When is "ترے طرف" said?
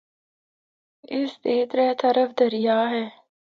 1.69-2.29